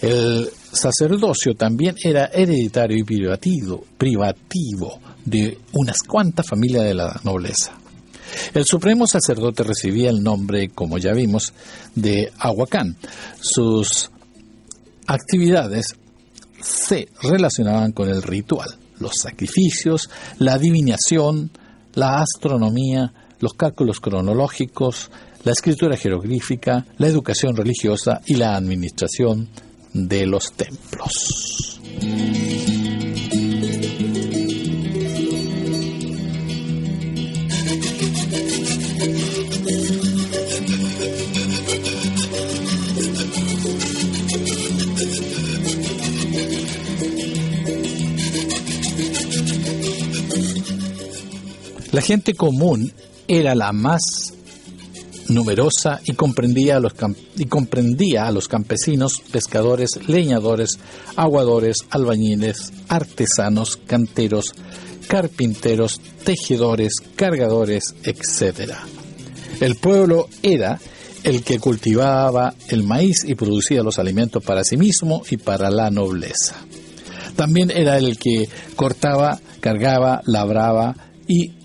El 0.00 0.48
sacerdocio 0.72 1.54
también 1.54 1.96
era 2.02 2.26
hereditario 2.26 2.98
y 2.98 3.04
privativo 3.96 5.00
de 5.24 5.58
unas 5.72 6.02
cuantas 6.02 6.46
familias 6.46 6.84
de 6.84 6.94
la 6.94 7.20
nobleza. 7.24 7.72
El 8.54 8.64
supremo 8.64 9.06
sacerdote 9.06 9.62
recibía 9.62 10.10
el 10.10 10.22
nombre, 10.22 10.68
como 10.68 10.98
ya 10.98 11.12
vimos, 11.12 11.52
de 11.94 12.32
Aguacán. 12.38 12.96
Sus 13.40 14.10
actividades 15.06 15.94
se 16.60 17.08
relacionaban 17.22 17.92
con 17.92 18.08
el 18.08 18.22
ritual, 18.22 18.68
los 18.98 19.12
sacrificios, 19.16 20.10
la 20.38 20.54
adivinación, 20.54 21.50
la 21.94 22.20
astronomía, 22.20 23.12
los 23.40 23.54
cálculos 23.54 24.00
cronológicos, 24.00 25.10
la 25.44 25.52
escritura 25.52 25.96
jeroglífica, 25.96 26.86
la 26.98 27.06
educación 27.06 27.54
religiosa 27.56 28.20
y 28.26 28.34
la 28.34 28.56
administración 28.56 29.48
de 29.92 30.26
los 30.26 30.52
templos. 30.52 31.80
La 51.96 52.02
gente 52.02 52.34
común 52.34 52.92
era 53.26 53.54
la 53.54 53.72
más 53.72 54.34
numerosa 55.30 56.02
y 56.04 56.12
comprendía 56.12 56.76
a 56.76 56.80
los, 56.80 56.92
y 57.38 57.46
comprendía 57.46 58.26
a 58.26 58.32
los 58.32 58.48
campesinos, 58.48 59.22
pescadores, 59.32 60.06
leñadores, 60.06 60.78
aguadores, 61.16 61.78
albañiles, 61.88 62.70
artesanos, 62.88 63.78
canteros, 63.78 64.52
carpinteros, 65.08 66.02
tejedores, 66.22 66.96
cargadores, 67.14 67.94
etc. 68.04 68.74
El 69.62 69.76
pueblo 69.76 70.28
era 70.42 70.78
el 71.24 71.42
que 71.42 71.58
cultivaba 71.58 72.52
el 72.68 72.82
maíz 72.82 73.24
y 73.24 73.36
producía 73.36 73.82
los 73.82 73.98
alimentos 73.98 74.44
para 74.44 74.64
sí 74.64 74.76
mismo 74.76 75.22
y 75.30 75.38
para 75.38 75.70
la 75.70 75.90
nobleza. 75.90 76.56
También 77.36 77.70
era 77.70 77.96
el 77.96 78.18
que 78.18 78.50
cortaba, 78.76 79.40
cargaba, 79.60 80.20
labraba 80.26 80.94
y 81.26 81.55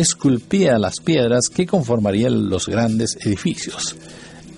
esculpía 0.00 0.78
las 0.78 1.00
piedras 1.00 1.48
que 1.48 1.66
conformarían 1.66 2.48
los 2.48 2.66
grandes 2.66 3.16
edificios, 3.20 3.96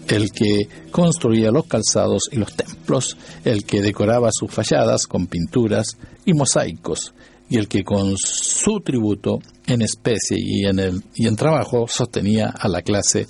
el 0.09 0.31
que 0.31 0.69
construía 0.91 1.51
los 1.51 1.67
calzados 1.67 2.29
y 2.31 2.37
los 2.37 2.55
templos, 2.55 3.17
el 3.45 3.65
que 3.65 3.83
decoraba 3.83 4.31
sus 4.33 4.51
fachadas 4.51 5.07
con 5.07 5.27
pinturas 5.27 5.97
y 6.25 6.35
mosaicos, 6.35 7.15
y 7.49 7.59
el 7.59 7.69
que 7.69 7.85
con 7.85 8.15
su 8.17 8.81
tributo 8.81 9.41
en 9.67 9.83
especie 9.83 10.39
y 10.41 10.65
en, 10.65 10.79
el, 10.79 11.03
y 11.15 11.27
en 11.27 11.37
trabajo 11.37 11.87
sostenía 11.89 12.49
a 12.49 12.69
la 12.69 12.83
clase 12.83 13.27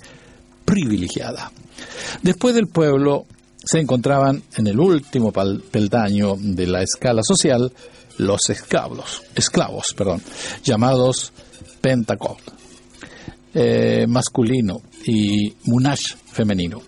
privilegiada. 0.65 1.51
Después 2.21 2.55
del 2.55 2.67
pueblo 2.67 3.25
se 3.65 3.79
encontraban 3.79 4.43
en 4.55 4.67
el 4.67 4.79
último 4.79 5.31
peldaño 5.31 6.35
de 6.37 6.67
la 6.67 6.83
escala 6.83 7.23
social 7.23 7.71
los 8.17 8.49
esclavos, 8.49 9.23
esclavos 9.35 9.93
perdón, 9.95 10.21
llamados 10.63 11.33
Pentacot, 11.83 12.39
eh, 13.53 14.05
masculino 14.07 14.81
y 15.05 15.53
Munash 15.65 16.15
femenino. 16.31 16.81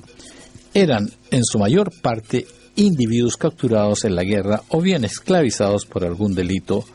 Eran 0.73 1.11
en 1.31 1.43
su 1.43 1.59
mayor 1.59 1.91
parte 2.01 2.47
individuos 2.77 3.35
capturados 3.35 4.05
en 4.05 4.15
la 4.15 4.23
guerra 4.23 4.61
o 4.69 4.79
bien 4.79 5.03
esclavizados 5.03 5.85
por 5.85 6.05
algún 6.05 6.33
delito. 6.33 6.85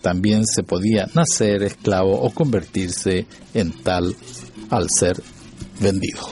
También 0.00 0.46
se 0.46 0.62
podía 0.62 1.06
nacer 1.12 1.62
esclavo 1.62 2.18
o 2.18 2.30
convertirse 2.30 3.26
en 3.52 3.72
tal 3.82 4.16
al 4.70 4.88
ser 4.88 5.22
vendido. 5.80 6.30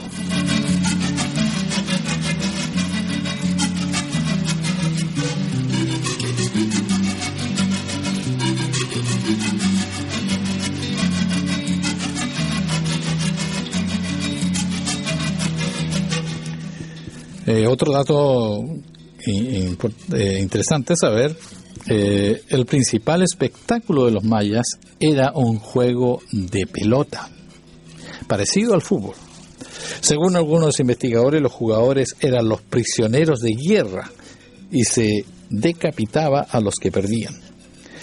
Eh, 17.49 17.65
otro 17.65 17.91
dato 17.91 18.63
eh, 19.25 20.39
interesante 20.39 20.93
saber, 20.95 21.35
eh, 21.87 22.43
el 22.47 22.67
principal 22.67 23.23
espectáculo 23.23 24.05
de 24.05 24.11
los 24.11 24.23
mayas 24.23 24.67
era 24.99 25.31
un 25.33 25.57
juego 25.57 26.21
de 26.31 26.67
pelota, 26.67 27.27
parecido 28.27 28.75
al 28.75 28.83
fútbol. 28.83 29.15
Según 29.99 30.35
algunos 30.35 30.79
investigadores, 30.79 31.41
los 31.41 31.51
jugadores 31.51 32.15
eran 32.19 32.47
los 32.47 32.61
prisioneros 32.61 33.39
de 33.39 33.55
guerra 33.55 34.11
y 34.69 34.83
se 34.83 35.25
decapitaba 35.49 36.41
a 36.41 36.61
los 36.61 36.75
que 36.75 36.91
perdían. 36.91 37.33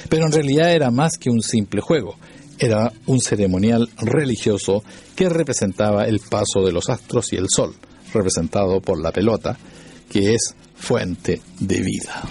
Pero 0.09 0.26
en 0.26 0.32
realidad 0.32 0.72
era 0.72 0.90
más 0.90 1.12
que 1.20 1.30
un 1.30 1.40
simple 1.40 1.80
juego, 1.80 2.16
era 2.59 2.92
un 3.06 3.20
ceremonial 3.20 3.88
religioso 3.98 4.82
que 5.14 5.28
representaba 5.28 6.06
el 6.06 6.18
paso 6.18 6.64
de 6.64 6.72
los 6.72 6.88
astros 6.88 7.32
y 7.32 7.37
el 7.37 7.46
sol 7.48 7.76
representado 8.16 8.81
por 8.81 9.00
la 9.00 9.12
pelota, 9.12 9.57
que 10.11 10.35
es 10.35 10.55
fuente 10.76 11.40
de 11.61 11.81
vida. 11.81 12.22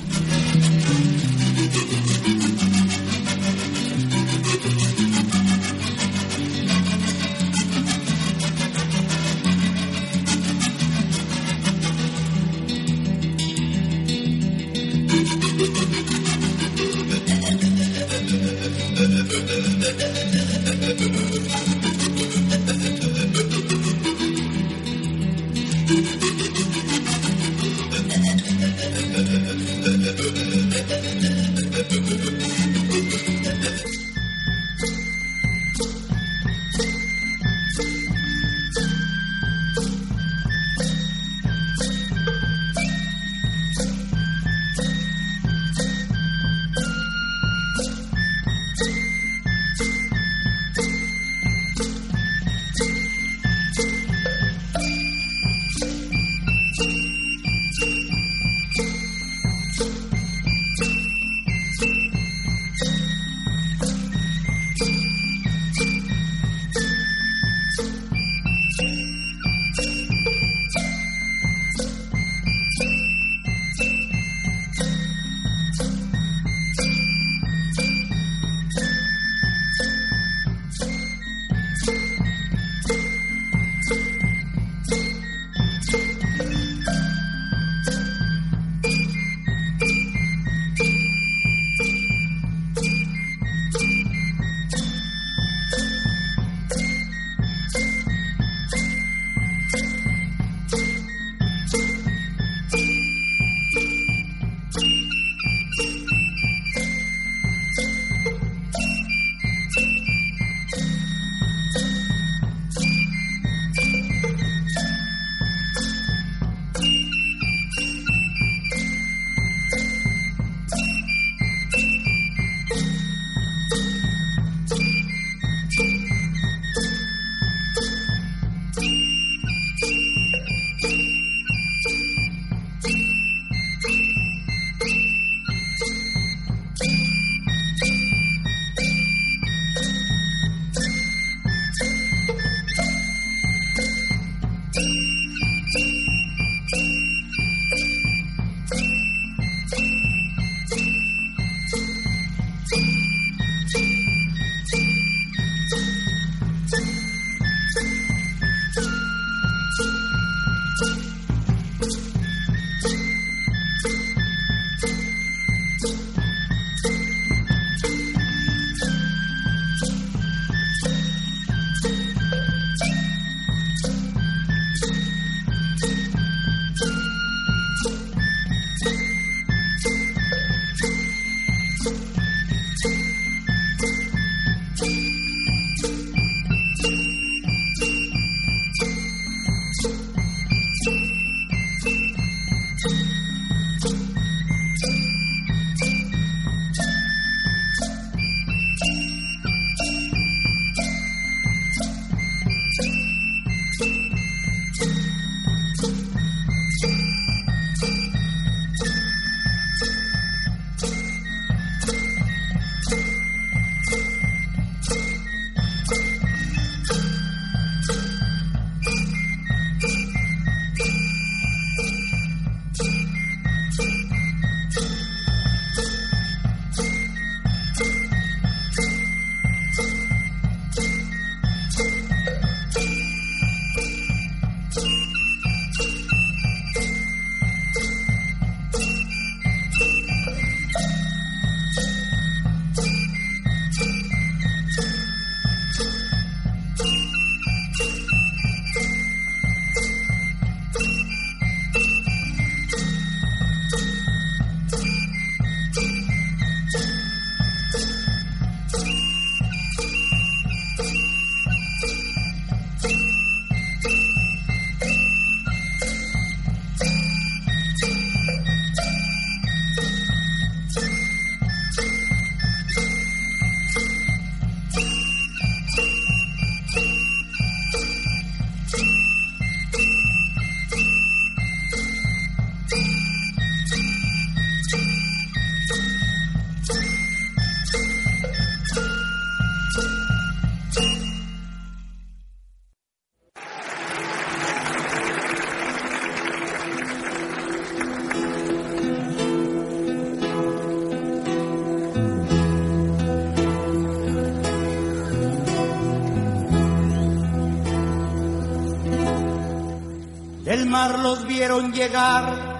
Los 310.92 311.26
vieron 311.26 311.74
llegar. 311.74 312.56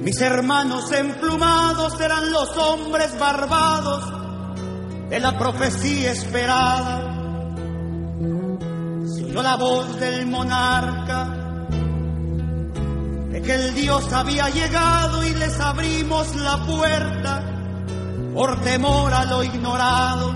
Mis 0.00 0.20
hermanos 0.20 0.90
emplumados 0.92 2.00
eran 2.00 2.32
los 2.32 2.56
hombres 2.56 3.18
barbados 3.18 4.04
de 5.08 5.20
la 5.20 5.38
profecía 5.38 6.12
esperada. 6.12 7.08
Se 9.06 9.42
la 9.42 9.56
voz 9.56 9.98
del 10.00 10.26
monarca 10.26 11.42
de 13.30 13.42
que 13.42 13.54
el 13.54 13.74
Dios 13.74 14.12
había 14.12 14.48
llegado 14.50 15.24
y 15.24 15.30
les 15.34 15.58
abrimos 15.60 16.34
la 16.36 16.64
puerta 16.66 17.42
por 18.34 18.60
temor 18.62 19.12
a 19.14 19.24
lo 19.24 19.44
ignorado. 19.44 20.34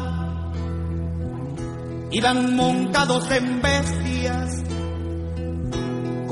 Iban 2.10 2.54
montados 2.54 3.30
en 3.30 3.60
bestias 3.60 4.65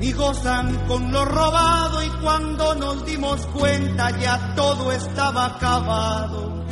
ni 0.00 0.12
gozan 0.12 0.86
con 0.86 1.12
lo 1.12 1.26
robado 1.26 2.02
y 2.02 2.08
cuando 2.22 2.74
nos 2.74 3.04
dimos 3.04 3.46
cuenta 3.48 4.10
ya 4.18 4.54
todo 4.54 4.92
estaba 4.92 5.44
acabado. 5.44 6.64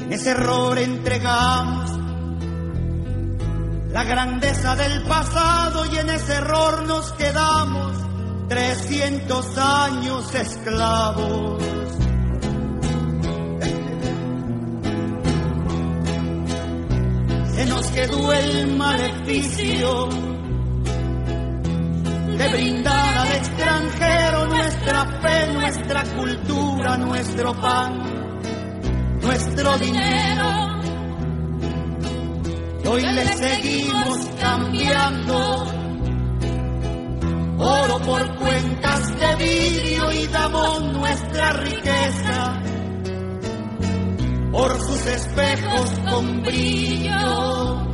En 0.00 0.12
ese 0.12 0.32
error 0.32 0.78
entregamos 0.78 1.90
la 3.90 4.04
grandeza 4.04 4.76
del 4.76 5.04
pasado 5.04 5.86
y 5.90 5.96
en 5.96 6.10
ese 6.10 6.34
error 6.34 6.84
nos 6.84 7.12
quedamos 7.12 7.96
300 8.48 9.58
años 9.58 10.34
esclavos. 10.34 11.62
Se 17.54 17.66
nos 17.66 17.86
quedó 17.86 18.32
el 18.34 18.76
maleficio 18.76 20.33
de 22.36 22.48
brindar 22.48 23.18
al 23.18 23.32
extranjero 23.32 24.46
nuestra 24.46 25.06
fe, 25.20 25.52
nuestra 25.52 26.04
cultura, 26.16 26.96
nuestro 26.96 27.54
pan, 27.60 28.40
nuestro 29.20 29.78
dinero. 29.78 30.80
Y 32.82 32.86
hoy 32.86 33.02
le 33.02 33.26
seguimos 33.26 34.18
cambiando 34.40 35.64
oro 37.58 37.98
por 38.00 38.36
cuentas 38.36 39.18
de 39.18 39.36
vidrio 39.36 40.12
y 40.12 40.26
damos 40.26 40.82
nuestra 40.92 41.52
riqueza 41.52 42.60
por 44.52 44.80
sus 44.80 45.06
espejos 45.06 45.90
con 46.10 46.42
brillo. 46.42 47.93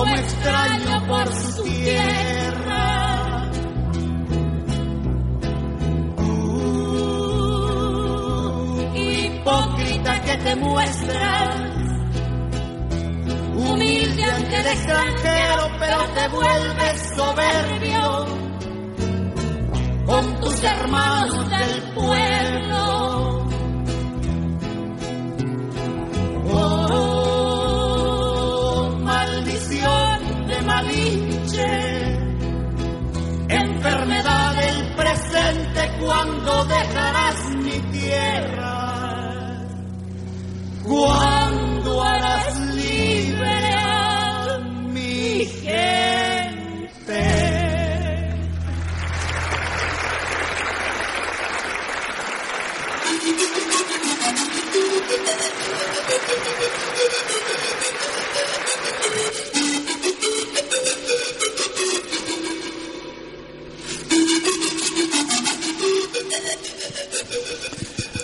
como 0.00 0.16
extraño 0.16 1.06
por 1.06 1.30
su 1.30 1.62
tierra. 1.62 3.50
Uh, 6.16 7.36
hipócrita 8.94 10.22
que 10.22 10.36
te 10.38 10.56
muestras, 10.56 11.54
humilde 13.54 14.24
ante 14.24 14.60
el 14.60 14.66
extranjero, 14.68 15.70
pero 15.78 15.98
te 16.14 16.28
vuelves 16.28 17.12
soberbio 17.14 18.26
con 20.06 20.40
tus 20.40 20.64
hermanos 20.64 21.50
del 21.50 21.82
pueblo. 21.92 23.39
Cuando 36.00 36.64
dejarás 36.64 37.50
mi 37.56 37.78
tierra, 37.92 39.66
cuando 40.82 42.02
harás 42.02 42.58
libre 42.74 43.74
a 43.74 44.58
mi 44.92 45.44
gente. 45.44 46.30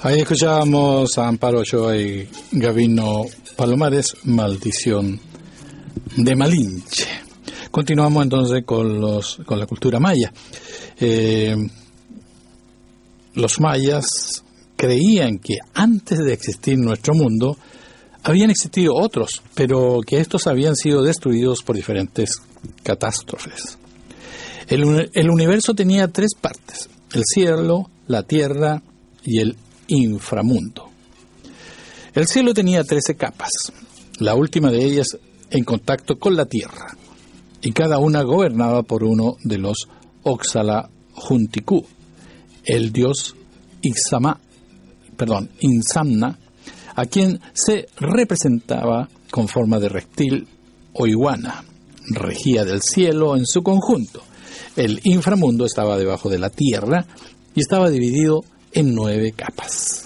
Ahí 0.07 0.21
escuchábamos 0.21 1.19
a 1.19 1.27
Amparo 1.27 1.59
Ochoa 1.59 1.97
y 1.97 2.29
Gavino 2.53 3.25
Palomares, 3.57 4.15
Maldición 4.23 5.19
de 6.17 6.37
Malinche. 6.37 7.09
Continuamos 7.73 8.23
entonces 8.23 8.63
con, 8.65 9.01
los, 9.01 9.39
con 9.45 9.59
la 9.59 9.67
cultura 9.67 9.99
maya. 9.99 10.33
Eh, 11.01 11.57
los 13.35 13.59
mayas 13.59 14.45
creían 14.77 15.41
que 15.41 15.57
antes 15.75 16.21
de 16.21 16.33
existir 16.33 16.79
nuestro 16.79 17.13
mundo, 17.13 17.59
habían 18.23 18.51
existido 18.51 18.95
otros, 18.95 19.43
pero 19.57 19.99
que 20.07 20.21
estos 20.21 20.47
habían 20.47 20.77
sido 20.77 21.03
destruidos 21.03 21.65
por 21.65 21.75
diferentes 21.75 22.31
catástrofes. 22.85 23.77
El, 24.69 25.11
el 25.13 25.31
universo 25.31 25.75
tenía 25.75 26.07
tres 26.07 26.37
partes, 26.41 26.89
el 27.13 27.25
cielo, 27.25 27.91
la 28.07 28.23
tierra 28.23 28.85
y 29.25 29.41
el 29.41 29.57
inframundo. 29.89 30.91
El 32.15 32.27
cielo 32.27 32.55
tenía 32.55 32.83
trece 32.85 33.15
capas, 33.15 33.51
la 34.19 34.35
última 34.35 34.71
de 34.71 34.85
ellas 34.85 35.19
en 35.51 35.65
contacto 35.65 36.19
con 36.19 36.37
la 36.37 36.47
tierra, 36.47 36.97
y 37.63 37.73
cada 37.73 37.99
una 37.99 38.23
gobernada 38.23 38.83
por 38.83 39.05
uno 39.05 39.37
de 39.45 39.59
los 39.59 39.89
Oxala 40.23 40.89
Junticú, 41.13 41.85
el 42.65 42.93
dios 42.93 43.37
Ixama, 43.83 44.41
perdón, 45.17 45.51
Insamna, 45.61 46.39
a 46.95 47.07
quien 47.07 47.41
se 47.53 47.89
representaba 47.99 49.09
con 49.31 49.49
forma 49.49 49.79
de 49.79 49.89
reptil 49.89 50.49
o 50.95 51.07
iguana. 51.07 51.65
Regía 52.09 52.65
del 52.65 52.83
cielo 52.83 53.37
en 53.37 53.47
su 53.47 53.63
conjunto. 53.63 54.23
El 54.77 55.01
inframundo 55.05 55.67
estaba 55.67 55.99
debajo 55.99 56.29
de 56.31 56.39
la 56.39 56.51
tierra 56.51 57.07
y 57.55 57.61
estaba 57.61 57.91
dividido 57.91 58.45
en 58.77 58.95
nueve 58.95 59.33
capas. 59.33 60.05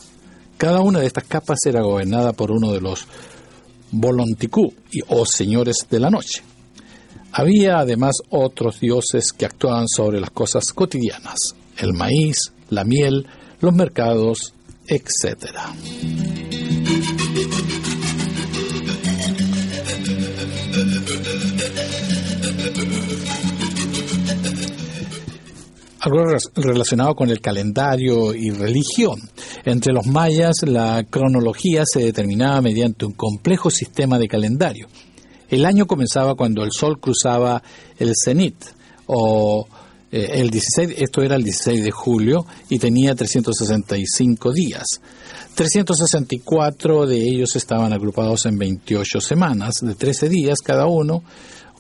Cada 0.57 0.81
una 0.81 1.01
de 1.01 1.07
estas 1.07 1.25
capas 1.25 1.59
era 1.67 1.83
gobernada 1.83 2.33
por 2.33 2.53
uno 2.53 2.73
de 2.73 2.81
los 2.81 3.05
Volonticú 3.91 4.73
o 5.09 5.27
señores 5.27 5.89
de 5.91 5.99
la 5.99 6.09
noche. 6.09 6.43
Había 7.33 7.81
además 7.81 8.19
otros 8.29 8.79
dioses 8.79 9.33
que 9.33 9.47
actuaban 9.47 9.89
sobre 9.89 10.21
las 10.21 10.31
cosas 10.31 10.73
cotidianas, 10.73 11.39
el 11.79 11.95
maíz, 11.95 12.53
la 12.69 12.85
miel, 12.85 13.27
los 13.61 13.75
mercados, 13.75 14.55
etc. 14.87 15.49
algo 26.01 26.25
relacionado 26.57 27.15
con 27.15 27.31
el 27.31 27.41
calendario 27.41 28.35
y 28.35 28.51
religión. 28.51 29.21
Entre 29.65 29.93
los 29.93 30.07
mayas 30.07 30.63
la 30.63 31.05
cronología 31.09 31.85
se 31.85 32.01
determinaba 32.01 32.61
mediante 32.61 33.05
un 33.05 33.13
complejo 33.13 33.71
sistema 33.71 34.19
de 34.19 34.29
calendario. 34.29 34.89
El 35.49 35.67
año 35.67 35.87
comenzaba 35.87 36.35
cuando 36.35 36.63
el 36.63 36.71
sol 36.73 37.01
cruzaba 37.01 37.63
el 37.99 38.13
cenit 38.15 38.57
o 39.07 39.67
eh, 40.13 40.31
el 40.35 40.51
16, 40.51 40.95
esto 40.97 41.23
era 41.23 41.37
el 41.37 41.45
16 41.45 41.85
de 41.85 41.91
julio 41.91 42.47
y 42.69 42.79
tenía 42.79 43.15
365 43.15 44.53
días. 44.53 44.85
364 45.55 47.07
de 47.07 47.17
ellos 47.17 47.57
estaban 47.57 47.93
agrupados 47.93 48.47
en 48.47 48.57
28 48.57 49.21
semanas 49.21 49.75
de 49.83 49.95
13 49.95 50.29
días 50.29 50.61
cada 50.65 50.87
uno, 50.87 51.23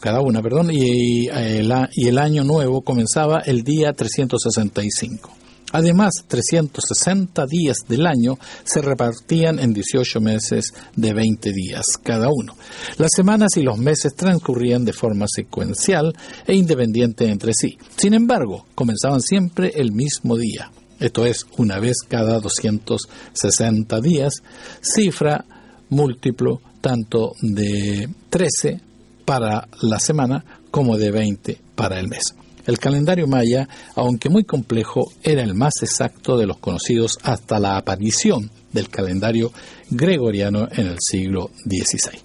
cada 0.00 0.20
una, 0.20 0.42
perdón, 0.42 0.70
y 0.72 1.28
el, 1.28 1.72
y 1.92 2.08
el 2.08 2.18
año 2.18 2.44
nuevo 2.44 2.82
comenzaba 2.82 3.40
el 3.40 3.62
día 3.62 3.92
365. 3.92 5.30
Además, 5.72 6.24
360 6.26 7.46
días 7.46 7.76
del 7.88 8.06
año 8.06 8.38
se 8.64 8.82
repartían 8.82 9.58
en 9.60 9.72
18 9.72 10.20
meses 10.20 10.72
de 10.96 11.12
20 11.12 11.52
días 11.52 11.84
cada 12.02 12.28
uno. 12.28 12.56
Las 12.98 13.10
semanas 13.14 13.50
y 13.56 13.62
los 13.62 13.78
meses 13.78 14.14
transcurrían 14.16 14.84
de 14.84 14.92
forma 14.92 15.26
secuencial 15.28 16.12
e 16.46 16.54
independiente 16.54 17.28
entre 17.28 17.52
sí. 17.54 17.78
Sin 17.96 18.14
embargo, 18.14 18.66
comenzaban 18.74 19.20
siempre 19.20 19.72
el 19.76 19.92
mismo 19.92 20.36
día, 20.36 20.72
esto 20.98 21.24
es, 21.24 21.46
una 21.56 21.78
vez 21.78 21.98
cada 22.08 22.40
260 22.40 24.00
días, 24.00 24.34
cifra 24.82 25.44
múltiplo 25.88 26.60
tanto 26.80 27.32
de 27.42 28.08
13 28.28 28.89
para 29.30 29.68
la 29.80 30.00
semana 30.00 30.44
como 30.72 30.98
de 30.98 31.12
20 31.12 31.60
para 31.76 32.00
el 32.00 32.08
mes. 32.08 32.34
El 32.66 32.80
calendario 32.80 33.28
maya, 33.28 33.68
aunque 33.94 34.28
muy 34.28 34.42
complejo, 34.42 35.12
era 35.22 35.44
el 35.44 35.54
más 35.54 35.74
exacto 35.82 36.36
de 36.36 36.46
los 36.46 36.58
conocidos 36.58 37.16
hasta 37.22 37.60
la 37.60 37.76
aparición 37.76 38.50
del 38.72 38.88
calendario 38.88 39.52
gregoriano 39.88 40.66
en 40.72 40.88
el 40.88 40.96
siglo 40.98 41.52
XVI. 41.64 42.18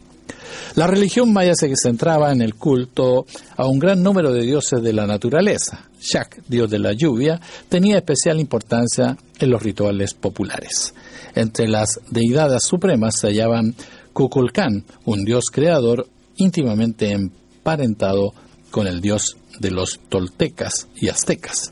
La 0.73 0.87
religión 0.87 1.31
maya 1.31 1.53
se 1.53 1.71
centraba 1.75 2.31
en 2.31 2.41
el 2.41 2.55
culto 2.55 3.27
a 3.55 3.67
un 3.67 3.77
gran 3.77 4.01
número 4.01 4.33
de 4.33 4.41
dioses 4.41 4.81
de 4.81 4.93
la 4.93 5.05
naturaleza. 5.05 5.87
Shak, 6.01 6.41
dios 6.47 6.71
de 6.71 6.79
la 6.79 6.93
lluvia, 6.93 7.39
tenía 7.69 7.97
especial 7.97 8.39
importancia 8.39 9.15
en 9.37 9.49
los 9.51 9.61
rituales 9.61 10.15
populares. 10.15 10.95
Entre 11.35 11.67
las 11.67 11.99
deidades 12.09 12.63
supremas 12.63 13.19
se 13.19 13.27
hallaban 13.27 13.75
Kukulkan, 14.11 14.83
un 15.03 15.23
dios 15.23 15.45
creador 15.51 16.07
íntimamente 16.37 17.11
emparentado 17.11 18.33
con 18.71 18.87
el 18.87 19.01
dios 19.01 19.37
de 19.59 19.71
los 19.71 19.99
toltecas 20.09 20.87
y 20.95 21.09
aztecas. 21.09 21.71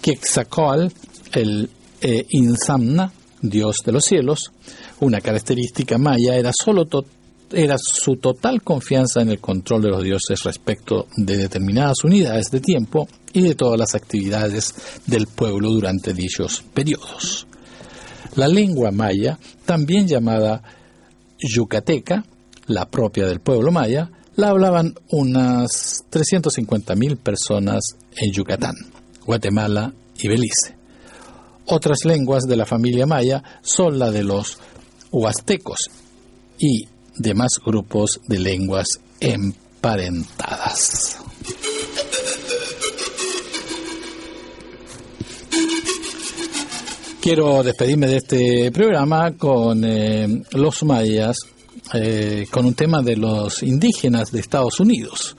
Quetzalcoatl, 0.00 0.94
el 1.32 1.70
eh, 2.00 2.24
Insamna, 2.30 3.12
dios 3.42 3.78
de 3.84 3.92
los 3.92 4.04
cielos, 4.04 4.52
una 5.00 5.20
característica 5.20 5.98
maya 5.98 6.36
era 6.36 6.52
solo 6.52 6.86
era 7.52 7.76
su 7.78 8.16
total 8.16 8.62
confianza 8.62 9.22
en 9.22 9.30
el 9.30 9.40
control 9.40 9.82
de 9.82 9.88
los 9.88 10.04
dioses 10.04 10.42
respecto 10.44 11.08
de 11.16 11.36
determinadas 11.36 12.04
unidades 12.04 12.46
de 12.50 12.60
tiempo 12.60 13.08
y 13.32 13.42
de 13.42 13.54
todas 13.54 13.78
las 13.78 13.94
actividades 13.94 14.74
del 15.06 15.26
pueblo 15.26 15.70
durante 15.70 16.14
dichos 16.14 16.62
periodos. 16.72 17.46
La 18.36 18.46
lengua 18.46 18.92
maya, 18.92 19.38
también 19.66 20.06
llamada 20.06 20.62
yucateca, 21.38 22.24
la 22.70 22.88
propia 22.88 23.26
del 23.26 23.40
pueblo 23.40 23.72
maya, 23.72 24.10
la 24.36 24.50
hablaban 24.50 24.94
unas 25.10 26.04
350.000 26.10 27.18
personas 27.18 27.80
en 28.16 28.32
Yucatán, 28.32 28.76
Guatemala 29.26 29.92
y 30.18 30.28
Belice. 30.28 30.76
Otras 31.66 32.04
lenguas 32.04 32.44
de 32.44 32.56
la 32.56 32.66
familia 32.66 33.06
maya 33.06 33.42
son 33.60 33.98
la 33.98 34.10
de 34.10 34.22
los 34.22 34.58
huastecos 35.10 35.78
y 36.58 36.86
demás 37.16 37.60
grupos 37.64 38.20
de 38.26 38.38
lenguas 38.38 38.86
emparentadas. 39.18 41.18
Quiero 47.20 47.62
despedirme 47.62 48.06
de 48.06 48.16
este 48.16 48.72
programa 48.72 49.36
con 49.36 49.84
eh, 49.84 50.42
los 50.52 50.82
mayas 50.84 51.36
eh, 51.94 52.46
con 52.50 52.66
un 52.66 52.74
tema 52.74 53.02
de 53.02 53.16
los 53.16 53.62
indígenas 53.62 54.30
de 54.32 54.40
Estados 54.40 54.80
Unidos. 54.80 55.36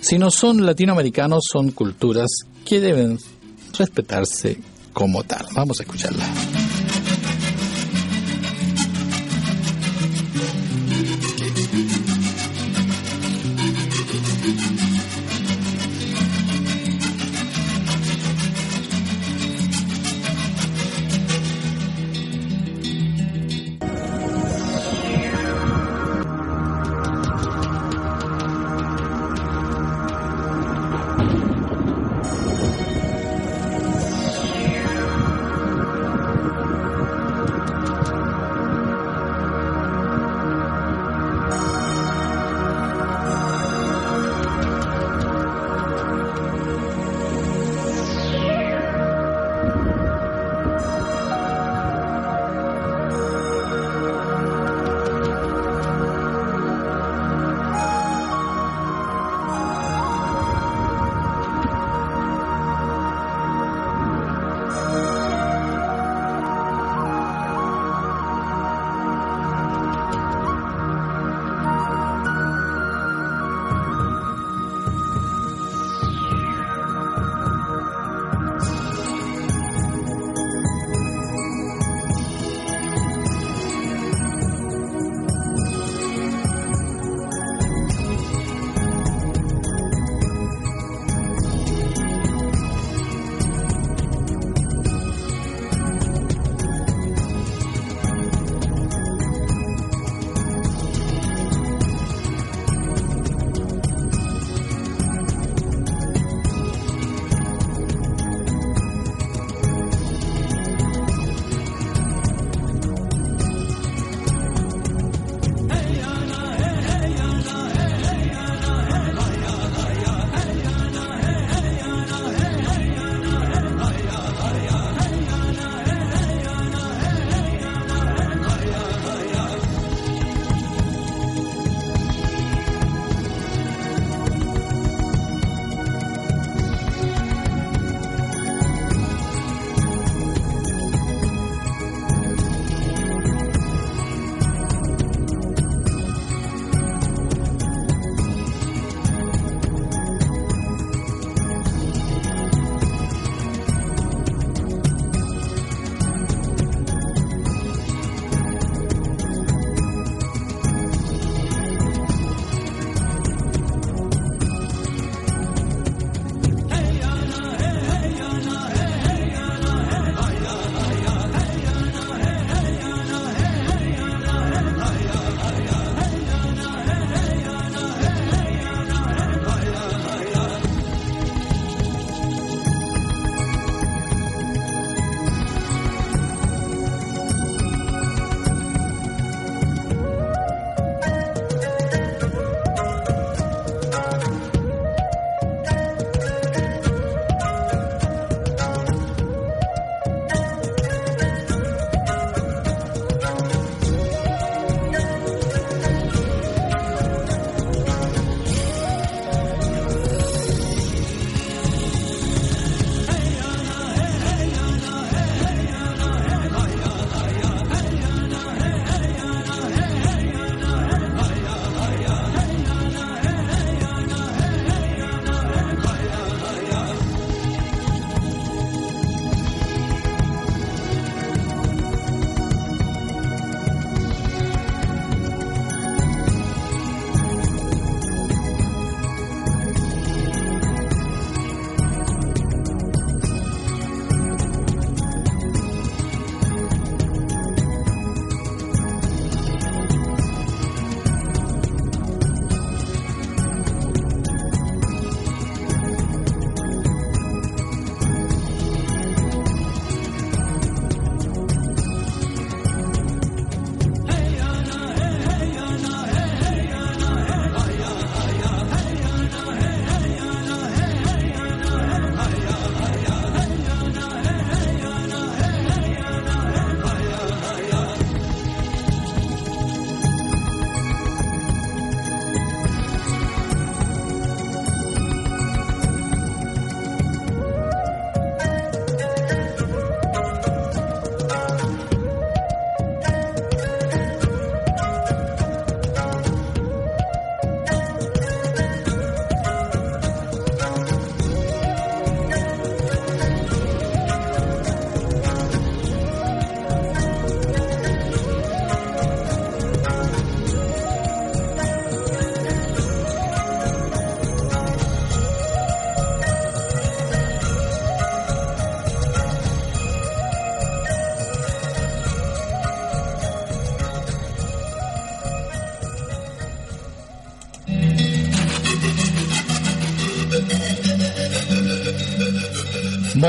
Si 0.00 0.18
no 0.18 0.30
son 0.30 0.64
latinoamericanos, 0.64 1.44
son 1.50 1.70
culturas 1.70 2.30
que 2.64 2.80
deben 2.80 3.18
respetarse 3.78 4.58
como 4.92 5.24
tal. 5.24 5.46
Vamos 5.54 5.80
a 5.80 5.82
escucharla. 5.82 6.24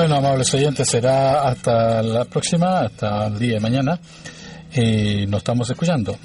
Bueno, 0.08 0.18
amables 0.18 0.54
oyentes, 0.54 0.88
será 0.88 1.48
hasta 1.48 2.04
la 2.04 2.26
próxima, 2.26 2.82
hasta 2.82 3.26
el 3.26 3.40
día 3.40 3.56
de 3.56 3.60
mañana. 3.60 4.00
Y 4.72 5.26
nos 5.26 5.40
estamos 5.40 5.68
escuchando. 5.68 6.16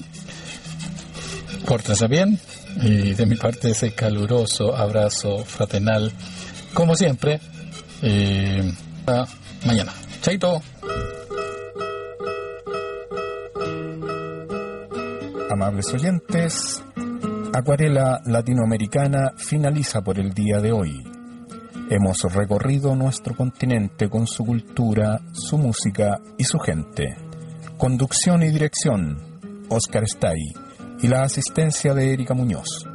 Pórtense 1.65 2.07
bien 2.07 2.39
y 2.83 3.15
de 3.15 3.25
mi 3.25 3.37
parte 3.37 3.71
ese 3.71 3.95
caluroso 3.95 4.77
abrazo 4.77 5.47
fraternal, 5.47 6.13
como 6.75 6.95
siempre. 6.95 7.41
Y 8.03 8.59
hasta 8.99 9.27
mañana. 9.65 9.95
Chaito. 10.21 10.61
Amables 15.51 15.87
oyentes, 15.95 16.83
Acuarela 17.55 18.21
Latinoamericana 18.27 19.31
finaliza 19.39 20.03
por 20.03 20.21
el 20.21 20.35
día 20.35 20.59
de 20.59 20.71
hoy. 20.71 21.10
Hemos 21.93 22.23
recorrido 22.33 22.95
nuestro 22.95 23.35
continente 23.35 24.09
con 24.09 24.29
su 24.29 24.47
cultura, 24.47 25.21
su 25.33 25.59
música 25.59 26.21
y 26.39 26.45
su 26.45 26.61
gente. 26.61 27.17
Conducción 27.77 28.45
y 28.45 28.51
dirección, 28.51 29.19
Oscar 29.69 30.05
Stay, 30.05 30.39
y 31.03 31.09
la 31.09 31.25
asistencia 31.25 31.93
de 31.93 32.13
Erika 32.13 32.33
Muñoz. 32.33 32.87